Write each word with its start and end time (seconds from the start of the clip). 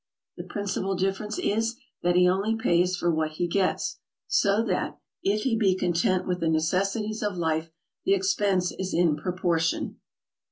The 0.35 0.43
principal 0.43 0.95
differ 0.95 1.25
ence 1.25 1.37
is 1.37 1.75
that 2.01 2.15
he 2.15 2.27
only 2.27 2.55
pays 2.55 2.95
for 2.97 3.11
what 3.13 3.33
he 3.33 3.45
gets, 3.47 3.99
so 4.27 4.63
that, 4.63 4.97
if 5.21 5.43
he 5.43 5.55
be 5.55 5.75
content 5.75 6.25
with 6.25 6.39
the 6.39 6.49
necessities 6.49 7.21
of 7.21 7.37
life, 7.37 7.69
the 8.03 8.15
expense 8.15 8.71
is 8.71 8.95
in 8.95 9.15
propor 9.15 9.59
tion. 9.59 9.99